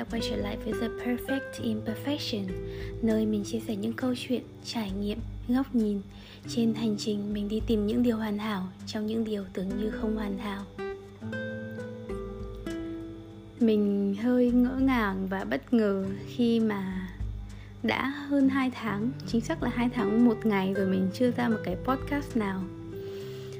[0.00, 2.44] đã quay trở lại với The Perfect Imperfection
[3.02, 5.18] Nơi mình chia sẻ những câu chuyện, trải nghiệm,
[5.48, 6.00] góc nhìn.
[6.48, 9.90] Trên hành trình mình đi tìm những điều hoàn hảo Trong những điều tưởng như
[9.90, 10.62] không hoàn hảo.
[13.60, 17.08] Mình hơi ngỡ ngàng và bất ngờ khi mà
[17.82, 21.48] đã hơn 2 tháng Chính xác là 2 tháng một ngày rồi mình chưa ra
[21.48, 22.62] một cái podcast nào.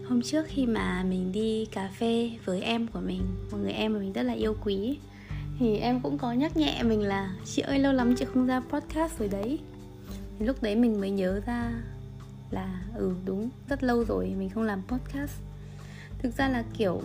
[0.08, 3.92] Hôm trước khi mà mình đi cà phê với em của mình Một người em
[3.92, 4.98] mà mình rất là yêu quý
[5.60, 8.60] thì em cũng có nhắc nhẹ mình là, chị ơi, lâu lắm chị không ra
[8.60, 9.58] podcast rồi đấy.
[10.38, 11.72] Thì lúc đấy mình mới nhớ ra
[12.50, 15.32] là ừ đúng, rất lâu rồi mình không làm podcast.
[16.18, 17.00] Thực ra là kiểu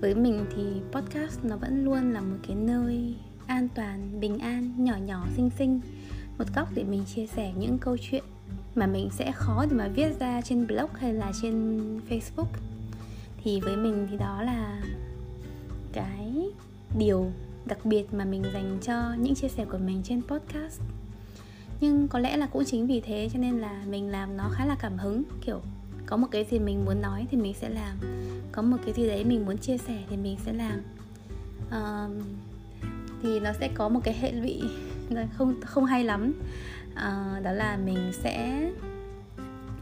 [0.00, 3.14] với mình thì podcast nó vẫn luôn là một cái nơi
[3.46, 5.80] an toàn, bình an, nhỏ nhỏ, xinh xinh.
[6.38, 8.24] Một góc để mình chia sẻ những câu chuyện
[8.74, 12.50] mà mình sẽ khó để mà viết ra trên blog hay là trên facebook.
[13.44, 14.82] Thì với mình thì đó là
[15.92, 16.49] cái
[16.98, 17.32] điều
[17.66, 20.80] đặc biệt mà mình dành cho những chia sẻ của mình trên podcast.
[21.80, 24.66] Nhưng có lẽ là cũng chính vì thế cho nên là mình làm nó khá
[24.66, 25.22] là cảm hứng.
[25.40, 25.60] Kiểu
[26.06, 27.96] có một cái gì mình muốn nói thì mình sẽ làm.
[28.52, 30.80] Có một cái gì đấy mình muốn chia sẻ thì mình sẽ làm.
[31.68, 32.24] Uh,
[33.22, 34.62] thì nó sẽ có một cái hệ lụy
[35.36, 36.32] không không hay lắm.
[36.92, 38.70] Uh, đó là mình sẽ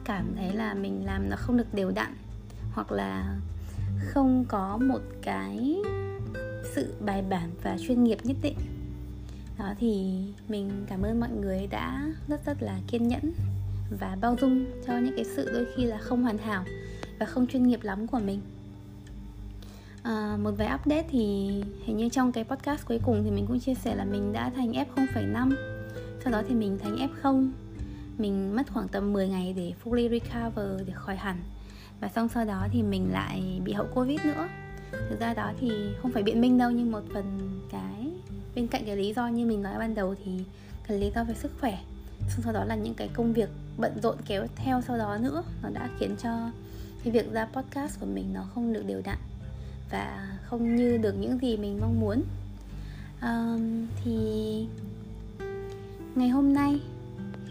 [0.04, 2.14] cảm thấy là mình làm nó không được đều đặn.
[2.72, 3.36] Hoặc là
[4.00, 5.76] không có một cái
[6.74, 8.56] sự bài bản và chuyên nghiệp nhất định.
[9.58, 13.32] Đó thì mình cảm ơn mọi người đã rất rất là kiên nhẫn
[14.00, 16.64] và bao dung cho những cái sự đôi khi là không hoàn hảo
[17.20, 18.40] và không chuyên nghiệp lắm của mình.
[20.02, 21.50] À, một vài update thì
[21.84, 24.50] hình như trong cái podcast cuối cùng thì mình cũng chia sẻ là mình đã
[24.50, 25.54] thành F0,5
[26.24, 27.50] sau đó thì mình thành F0
[28.18, 31.36] mình mất khoảng tầm 10 ngày để fully recover để khỏi hẳn.
[32.00, 34.48] Và xong sau đó thì mình lại bị hậu covid nữa
[34.92, 35.70] thực ra đó thì
[36.02, 38.10] không phải biện minh đâu nhưng một phần cái
[38.54, 40.32] bên cạnh cái lý do như mình nói ban đầu thì
[40.88, 41.78] cần lý do về sức khỏe.
[42.28, 43.48] Xong sau đó là những cái công việc
[43.78, 46.50] bận rộn kéo theo sau đó nữa nó đã khiến cho
[47.04, 49.18] cái việc ra podcast của mình nó không được đều đặn
[49.90, 52.22] và không như được những gì mình mong muốn.
[53.22, 54.66] Um, thì
[56.14, 56.80] ngày hôm nay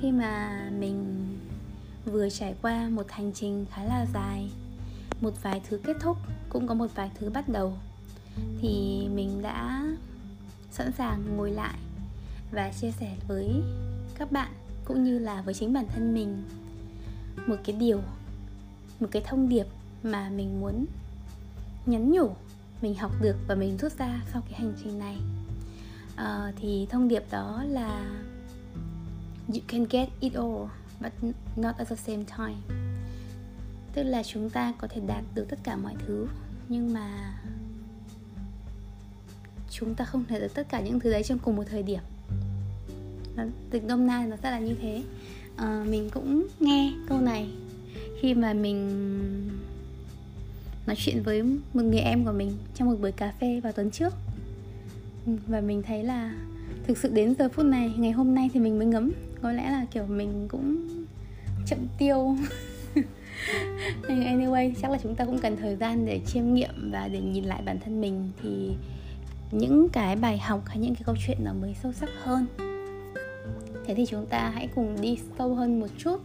[0.02, 1.28] khi mà mình
[2.06, 4.50] vừa trải qua một hành trình khá là dài
[5.22, 6.18] một vài thứ kết thúc
[6.50, 7.74] cũng có một vài thứ bắt đầu.
[8.62, 9.86] Thì mình đã
[10.72, 11.78] sẵn sàng ngồi lại
[12.52, 13.62] và chia sẻ với
[14.18, 14.52] các bạn
[14.86, 16.44] cũng như là với chính bản thân mình
[17.48, 18.02] một cái điều
[19.00, 19.66] một cái thông điệp
[20.04, 20.86] mà mình muốn
[21.86, 22.30] nhắn nhủ
[22.82, 25.18] mình học được và mình rút ra sau cái hành trình này.
[26.16, 28.20] À, thì thông điệp đó là
[29.48, 30.66] you can get it all
[31.02, 31.12] but
[31.56, 32.87] not at the same time
[33.98, 36.28] tức là chúng ta có thể đạt được tất cả mọi thứ
[36.70, 37.34] nhưng mà
[39.70, 42.00] chúng ta không thể được tất cả những thứ đấy trong cùng một thời điểm.
[43.70, 45.04] Từ nôm na nó sẽ là như thế.
[45.56, 47.50] À, mình cũng nghe câu này.
[48.22, 49.00] Khi mà mình
[50.88, 53.92] nói chuyện với một người em của mình trong một buổi cà phê vào tuần
[53.92, 54.14] trước
[55.26, 56.36] và mình thấy là
[56.88, 59.12] thực sự đến giờ phút này ngày hôm nay thì mình mới ngấm.
[59.42, 60.88] Có lẽ là kiểu mình cũng
[61.66, 62.38] chậm tiêu.
[64.64, 67.22] nhưng anyway chắc là chúng ta cũng cần thời gian để chiêm nghiệm và để
[67.22, 68.32] nhìn lại bản thân mình.
[68.44, 68.72] Thì
[69.52, 72.46] những cái bài học hay những cái câu chuyện nó mới sâu sắc hơn.
[73.86, 76.22] Thế thì chúng ta hãy cùng đi sâu hơn một chút.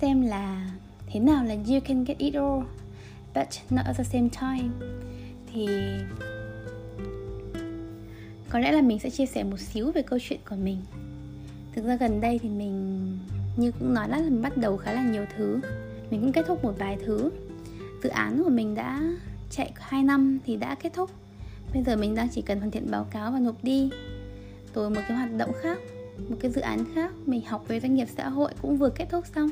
[0.00, 0.70] Xem là
[1.06, 2.62] thế nào là you can get it all,
[3.34, 4.68] but not at the same time.
[5.52, 5.68] Thì
[8.48, 10.78] có lẽ là mình sẽ chia sẻ một xíu về câu chuyện của mình.
[11.74, 13.18] Thực ra gần đây thì mình
[13.56, 15.60] như cũng nói là mình bắt đầu khá là nhiều thứ.
[16.10, 17.30] Mình cũng kết thúc một vài thứ
[18.02, 19.02] dự án của mình đã
[19.50, 21.10] chạy 2 năm thì đã kết thúc.
[21.74, 23.90] Bây giờ mình đang chỉ cần hoàn thiện báo cáo và nộp đi.
[24.74, 25.78] Rồi một cái hoạt động khác
[26.28, 29.06] một cái dự án khác mình học về doanh nghiệp xã hội cũng vừa kết
[29.10, 29.50] thúc xong.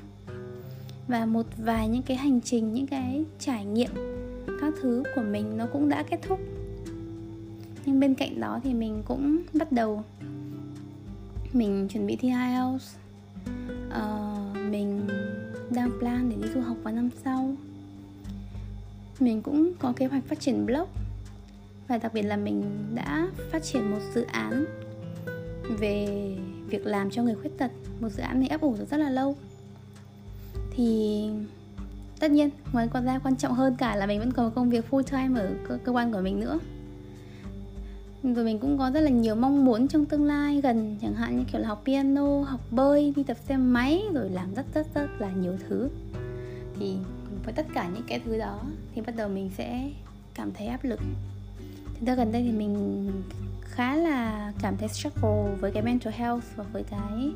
[1.08, 3.90] Và một vài những cái hành trình những cái trải nghiệm
[4.60, 6.40] các thứ của mình nó cũng đã kết thúc.
[7.86, 10.02] Nhưng bên cạnh đó thì mình cũng bắt đầu.
[11.52, 12.96] Mình chuẩn bị thi IELTS
[13.86, 14.36] uh, ờ,
[14.70, 15.06] mình
[15.70, 17.56] đang plan để đi du học vào năm sau
[19.20, 20.88] mình cũng có kế hoạch phát triển blog.
[21.88, 22.64] Và đặc biệt là mình
[22.94, 24.64] đã phát triển một dự án
[25.78, 26.06] về
[26.66, 27.70] việc làm cho người khuyết tật
[28.00, 29.36] một dự án này ấp ủ rất là lâu.
[30.70, 31.28] Thì
[32.20, 34.84] tất nhiên ngoài còn ra quan trọng hơn cả là mình vẫn còn công việc
[34.90, 36.58] full time ở cơ, cơ quan của mình nữa.
[38.22, 41.38] Rồi mình cũng có rất là nhiều mong muốn trong tương lai gần chẳng hạn
[41.38, 44.94] như kiểu là học piano học bơi đi tập xe máy rồi làm rất rất
[44.94, 45.88] rất là nhiều thứ.
[46.78, 46.96] Thì
[47.44, 48.60] với tất cả những cái thứ đó
[48.94, 49.90] thì bắt đầu mình sẽ
[50.34, 51.00] cảm thấy áp lực.
[51.98, 53.10] Thực ra gần đây thì mình
[53.60, 57.32] khá là cảm thấy struggle với cái mental health và với cái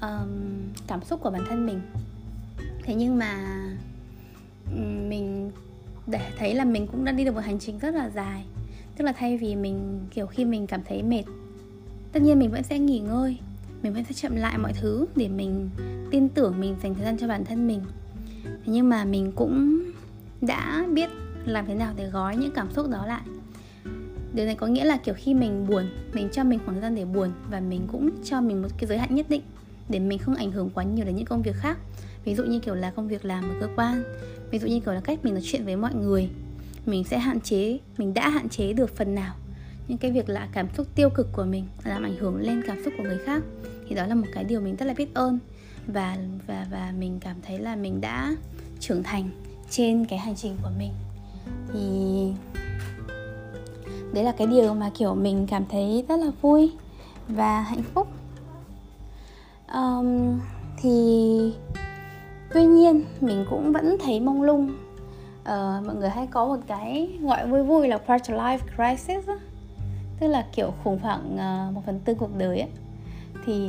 [0.00, 0.28] um,
[0.86, 1.80] cảm xúc của bản thân mình.
[2.82, 3.62] Thế nhưng mà
[5.08, 5.50] mình
[6.06, 8.44] để thấy là mình cũng đã đi được một hành trình rất là dài.
[8.96, 11.24] Tức là thay vì mình kiểu khi mình cảm thấy mệt
[12.12, 13.38] tất nhiên mình vẫn sẽ nghỉ ngơi
[13.82, 15.70] mình vẫn sẽ chậm lại mọi thứ để mình
[16.10, 17.80] tin tưởng mình dành thời gian cho bản thân mình
[18.46, 19.82] thế nhưng mà mình cũng
[20.40, 21.10] đã biết
[21.44, 23.22] làm thế nào để gói những cảm xúc đó lại.
[24.32, 26.94] Điều này có nghĩa là kiểu khi mình buồn, mình cho mình khoảng thời gian
[26.94, 29.42] để buồn và mình cũng cho mình một cái giới hạn nhất định
[29.88, 31.78] để mình không ảnh hưởng quá nhiều đến những công việc khác.
[32.24, 34.02] Ví dụ như kiểu là công việc làm ở cơ quan,
[34.50, 36.28] ví dụ như kiểu là cách mình nói chuyện với mọi người.
[36.86, 39.34] Mình sẽ hạn chế, mình đã hạn chế được phần nào
[39.88, 42.84] những cái việc là cảm xúc tiêu cực của mình, làm ảnh hưởng lên cảm
[42.84, 43.42] xúc của người khác.
[43.88, 45.38] Thì đó là một cái điều mình rất là biết ơn
[45.86, 46.16] và
[46.46, 48.36] và và mình cảm thấy là mình đã
[48.80, 49.30] trưởng thành
[49.70, 50.92] trên cái hành trình của mình.
[51.72, 52.32] Thì
[54.12, 56.72] đấy là cái điều mà kiểu mình cảm thấy rất là vui
[57.28, 58.08] và hạnh phúc.
[59.74, 60.40] Um,
[60.76, 61.54] thì
[62.54, 64.76] tuy nhiên mình cũng vẫn thấy mông lung.
[65.42, 69.38] Uh, mọi người hay có một cái gọi vui vui là quarter life crisis đó.
[70.20, 72.70] tức là kiểu khủng hoảng uh, một phần tư cuộc đời ấy
[73.44, 73.68] thì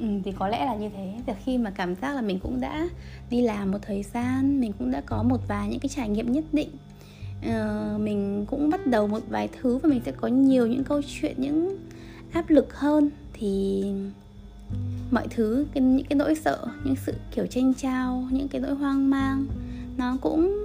[0.00, 1.14] ừ, thì có lẽ là như thế.
[1.26, 2.88] Và khi mà cảm giác là mình cũng đã
[3.30, 6.32] đi làm một thời gian mình cũng đã có một vài những cái trải nghiệm
[6.32, 6.68] nhất định
[7.48, 11.02] uh, mình cũng bắt đầu một vài thứ và mình sẽ có nhiều những câu
[11.06, 11.76] chuyện những
[12.32, 13.84] áp lực hơn thì
[15.10, 18.74] mọi thứ cái, những cái nỗi sợ những sự kiểu tranh trao những cái nỗi
[18.74, 19.46] hoang mang
[19.96, 20.58] nó cũng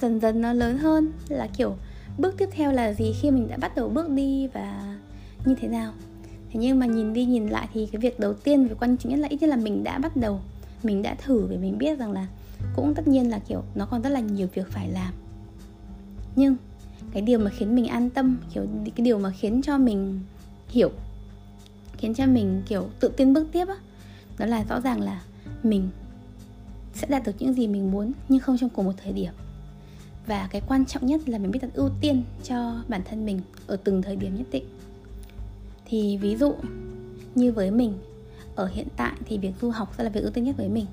[0.00, 1.12] dần dần nó lớn hơn.
[1.28, 1.76] Là kiểu
[2.18, 4.96] bước tiếp theo là gì khi mình đã bắt đầu bước đi và
[5.44, 5.92] như thế nào?
[6.52, 9.10] Thế nhưng mà nhìn đi nhìn lại thì cái việc đầu tiên và quan trọng
[9.10, 10.40] nhất là ít nhất là mình đã bắt đầu,
[10.82, 12.26] mình đã thử để mình biết rằng là
[12.76, 15.12] cũng tất nhiên là, kiểu, nó còn rất là nhiều việc phải làm.
[16.36, 16.56] Nhưng
[17.12, 20.20] cái điều mà khiến mình an tâm, kiểu, cái điều mà khiến cho mình
[20.68, 20.90] hiểu,
[21.96, 23.76] khiến cho mình, kiểu, tự tin bước tiếp á,
[24.38, 25.22] đó là rõ ràng là
[25.62, 25.88] mình
[26.94, 29.32] sẽ đạt được những gì mình muốn nhưng không trong cùng một thời điểm.
[30.26, 33.40] Và cái quan trọng nhất là mình biết đặt ưu tiên cho bản thân mình
[33.66, 34.64] ở từng thời điểm nhất định
[35.88, 36.54] thì ví dụ
[37.34, 37.94] như với mình,
[38.54, 40.86] ở hiện tại thì việc du học sẽ là việc ưu tiên nhất với mình.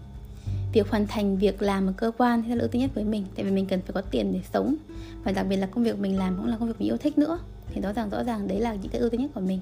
[0.74, 3.26] Việc hoàn thành việc làm ở cơ quan sẽ là ưu tiên nhất với mình,
[3.36, 4.76] tại vì mình cần phải có tiền để sống.
[5.24, 7.18] Và đặc biệt là công việc mình làm cũng là công việc mình yêu thích
[7.18, 7.40] nữa.
[7.74, 9.60] Thì rõ ràng rõ ràng đấy là những cái ưu tiên nhất của mình.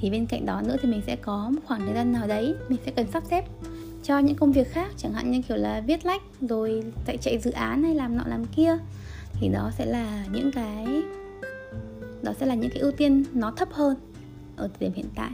[0.00, 2.54] Thì bên cạnh đó nữa thì mình sẽ có một khoảng thời gian nào đấy
[2.68, 3.44] mình sẽ cần sắp xếp
[4.02, 7.38] cho những công việc khác, chẳng hạn như kiểu là viết lách, rồi chạy chạy
[7.38, 8.78] dự án hay làm nọ làm kia.
[9.32, 10.86] Thì đó sẽ là những cái,
[12.22, 13.96] đó sẽ là những cái ưu tiên nó thấp hơn
[14.56, 15.30] ở thời điểm hiện tại.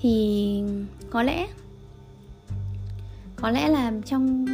[0.00, 0.62] Thì
[1.10, 1.48] có lẽ
[3.36, 4.46] có lẽ là trong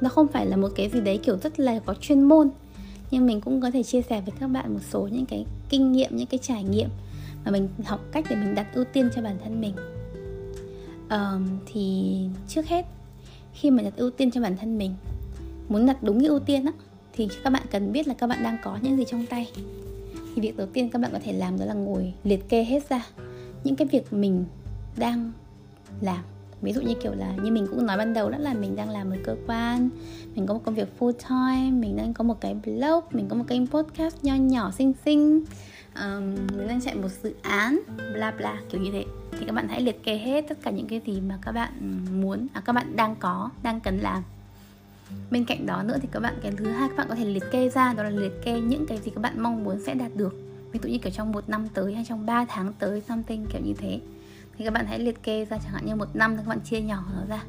[0.00, 2.50] nó không phải là một cái gì đấy kiểu rất là có chuyên môn
[3.10, 5.92] nhưng mình cũng có thể chia sẻ với các bạn một số những cái kinh
[5.92, 6.88] nghiệm những cái trải nghiệm
[7.44, 9.74] mà mình học cách để mình đặt ưu tiên cho bản thân mình.
[11.10, 12.14] Um, thì
[12.48, 12.86] trước hết
[13.54, 14.94] khi mà đặt ưu tiên cho bản thân mình
[15.68, 16.72] muốn đặt đúng cái ưu tiên á
[17.12, 19.50] thì các bạn cần biết là các bạn đang có những gì trong tay
[20.36, 22.88] thì việc đầu tiên các bạn có thể làm đó là ngồi liệt kê hết
[22.88, 23.06] ra
[23.64, 24.44] những cái việc mình
[24.96, 25.32] đang
[26.00, 26.24] làm.
[26.62, 28.90] Ví dụ như kiểu là như mình cũng nói ban đầu đó là mình đang
[28.90, 29.88] làm một cơ quan
[30.34, 33.36] mình có một công việc full time mình đang có một cái blog mình có
[33.36, 35.44] một kênh podcast nho nhỏ xinh xinh
[35.94, 37.80] um, mình đang chạy một dự án
[38.14, 39.04] bla bla kiểu như thế.
[39.38, 41.72] Thì các bạn hãy liệt kê hết tất cả những cái gì mà các bạn
[42.20, 44.22] muốn à, các bạn đang có đang cần làm
[45.30, 47.44] bên cạnh đó nữa thì các bạn, cái thứ hai các bạn có thể liệt
[47.50, 50.10] kê ra, đó là liệt kê những cái gì các bạn mong muốn sẽ đạt
[50.14, 50.34] được.
[50.72, 53.60] Ví dụ như, kiểu, trong một năm tới hay trong 3 tháng tới, something kiểu
[53.64, 54.00] như thế.
[54.58, 56.60] Thì các bạn hãy liệt kê ra chẳng hạn như một năm thì các bạn
[56.60, 57.42] chia nhỏ nó ra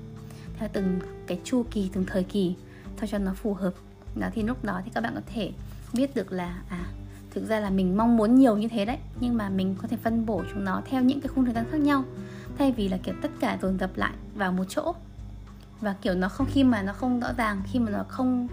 [0.60, 2.56] theo từng cái chu kỳ, từng thời kỳ
[2.98, 3.74] sao cho nó phù hợp.
[4.16, 5.52] Đó, thì lúc đó thì các bạn có thể
[5.94, 6.86] biết được là à
[7.32, 9.98] thực ra là mình mong muốn nhiều như thế đấy, nhưng mà mình có thể
[9.98, 12.04] phân bổ chúng nó theo những cái khung thời gian khác nhau,
[12.58, 14.94] thay vì là, kiểu, tất cả dồn dập lại vào một chỗ
[15.82, 18.48] và kiểu nó không, khi mà nó không rõ ràng, khi mà nó không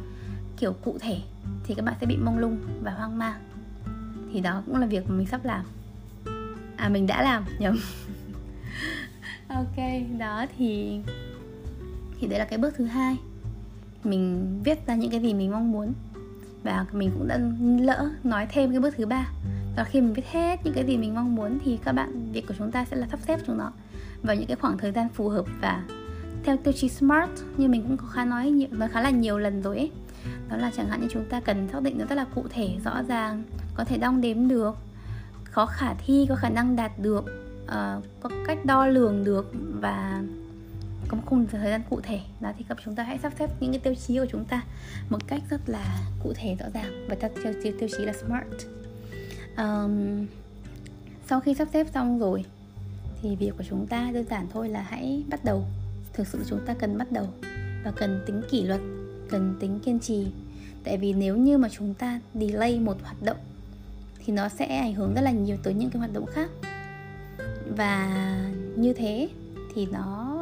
[0.56, 1.18] kiểu cụ thể,
[1.64, 3.40] thì các bạn sẽ bị mông lung và hoang mang.
[4.32, 5.64] Thì đó cũng là việc mà mình sắp làm.
[6.76, 7.76] À mình đã làm, nhầm.
[9.48, 9.76] Ok,
[10.18, 11.00] đó thì
[12.20, 13.16] thì đấy là cái bước thứ hai.
[14.04, 15.92] Mình viết ra những cái gì mình mong muốn.
[16.62, 17.38] Và mình cũng đã
[17.84, 19.26] lỡ nói thêm cái bước thứ ba.
[19.76, 22.46] Đó khi mình viết hết những cái gì mình mong muốn thì các bạn, việc
[22.48, 23.72] của chúng ta sẽ là sắp xếp chúng nó
[24.22, 25.84] vào những cái khoảng thời gian phù hợp và
[26.44, 29.38] theo tiêu chí smart như mình cũng có khá nói nhiều, nói khá là nhiều
[29.38, 29.90] lần rồi ấy.
[30.48, 32.76] Đó là chẳng hạn như chúng ta cần xác định nó rất là cụ thể
[32.84, 33.42] rõ ràng
[33.74, 34.76] có thể đong đếm được
[35.52, 37.24] có khả thi có khả năng đạt được
[37.64, 40.22] uh, có cách đo lường được và
[41.08, 42.20] có một khung thời gian cụ thể.
[42.40, 44.62] Đó thì các chúng ta hãy sắp xếp những cái tiêu chí của chúng ta
[45.10, 48.12] một cách rất là cụ thể rõ ràng và theo tiêu, tiêu, tiêu chí là
[48.12, 48.46] smart.
[49.56, 50.26] Um,
[51.26, 52.44] sau khi sắp xếp xong rồi
[53.22, 55.64] thì việc của chúng ta đơn giản thôi là hãy bắt đầu
[56.14, 57.28] thực sự chúng ta cần bắt đầu
[57.84, 58.80] và cần tính kỷ luật,
[59.30, 60.26] cần tính kiên trì.
[60.84, 63.36] Tại vì nếu như mà chúng ta delay một hoạt động,
[64.18, 66.50] thì nó sẽ ảnh hưởng rất là nhiều tới những cái hoạt động khác.
[67.76, 68.36] Và
[68.76, 69.28] như thế
[69.74, 70.40] thì nó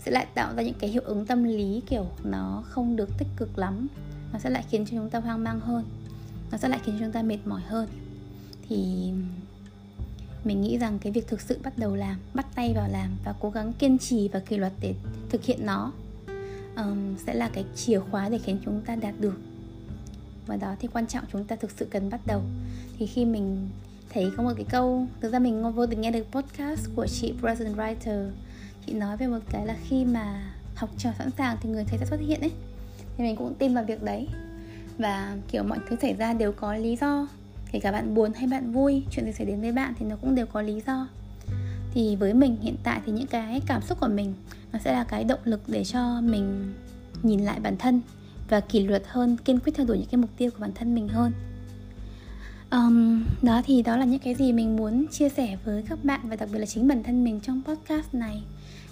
[0.00, 3.28] sẽ lại tạo ra những cái hiệu ứng tâm lý kiểu nó không được tích
[3.36, 3.86] cực lắm.
[4.32, 5.84] Nó sẽ lại khiến cho chúng ta hoang mang hơn.
[6.52, 7.88] Nó sẽ lại khiến cho chúng ta mệt mỏi hơn.
[8.68, 9.10] Thì
[10.46, 13.34] mình nghĩ rằng cái việc thực sự bắt đầu làm bắt tay vào làm và
[13.40, 14.94] cố gắng kiên trì và kỷ luật để
[15.30, 15.92] thực hiện nó
[16.76, 19.40] um, sẽ là cái chìa khóa để khiến chúng ta đạt được.
[20.46, 22.42] Và đó thì quan trọng chúng ta thực sự cần bắt đầu.
[22.98, 23.68] Thì khi mình
[24.12, 27.34] thấy có một cái câu thực ra mình vô tình nghe được podcast của chị
[27.40, 28.30] Present Writer.
[28.86, 31.98] Chị nói về một cái là khi mà học trò sẵn sàng thì người thầy
[31.98, 32.52] sẽ xuất hiện ấy.
[33.16, 34.28] Thì mình cũng tin vào việc đấy.
[34.98, 37.28] Và kiểu mọi thứ xảy ra đều có lý do
[37.76, 40.16] kể cả bạn buồn hay bạn vui chuyện gì xảy đến với bạn thì nó
[40.16, 41.08] cũng đều có lý do.
[41.94, 44.34] Thì với mình hiện tại thì những cái cảm xúc của mình
[44.72, 46.74] nó sẽ là cái động lực để cho mình
[47.22, 48.00] nhìn lại bản thân
[48.48, 50.94] và kỷ luật hơn kiên quyết theo đuổi những cái mục tiêu của bản thân
[50.94, 51.32] mình hơn.
[52.70, 56.20] Um, đó thì đó là những cái gì mình muốn chia sẻ với các bạn
[56.24, 58.42] và đặc biệt là chính bản thân mình trong podcast này.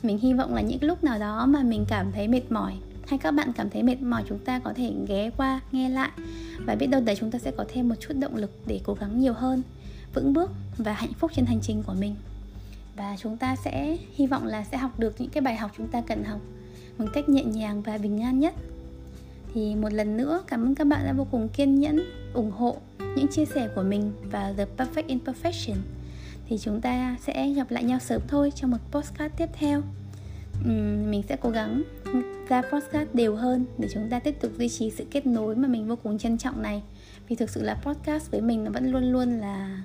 [0.03, 2.75] Mình hy vọng là những lúc nào đó mà mình cảm thấy mệt mỏi
[3.07, 6.11] hay các bạn cảm thấy mệt mỏi chúng ta có thể ghé qua, nghe lại.
[6.67, 8.95] Và biết đâu đấy chúng ta sẽ có thêm một chút động lực để cố
[8.95, 9.63] gắng nhiều hơn.
[10.15, 12.15] Vững bước và hạnh phúc trên hành trình của mình.
[12.97, 15.89] Và chúng ta sẽ hy vọng là sẽ học được những cái bài học chúng
[15.89, 16.41] ta cần học
[16.99, 18.55] một cách nhẹ nhàng và bình an nhất.
[19.55, 22.01] Thì một lần nữa, cảm ơn các bạn đã vô cùng kiên nhẫn,
[22.35, 22.77] ủng hộ
[23.17, 25.77] những chia sẻ của mình và The Perfect Imperfection.
[26.49, 29.83] Thì chúng ta sẽ gặp lại nhau sớm thôi trong một postcard tiếp theo
[31.11, 31.83] mình sẽ cố gắng
[32.49, 35.69] ra podcast đều hơn để chúng ta tiếp tục duy trì sự kết nối mà
[35.69, 36.83] mình vô cùng trân trọng này.
[37.29, 39.83] Vì thực sự là podcast với mình nó vẫn luôn luôn là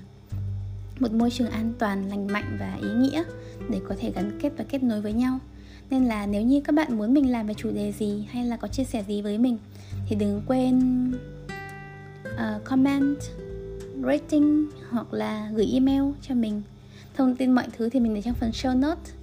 [1.00, 3.22] một môi trường an toàn lành mạnh và ý nghĩa
[3.70, 5.38] để có thể gắn kết và kết nối với nhau.
[5.90, 8.56] Nên là nếu như các bạn muốn mình làm về chủ đề gì hay là
[8.56, 9.58] có chia sẻ gì với mình
[10.08, 11.06] thì đừng quên
[12.26, 13.16] uh, comment
[14.04, 16.62] rating hoặc là gửi email cho mình.
[17.16, 19.19] Thông tin mọi thứ thì mình để trong phần show notes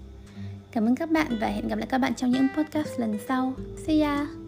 [0.71, 3.53] cảm ơn các bạn và hẹn gặp lại các bạn trong những podcast lần sau.
[3.85, 4.46] See ya!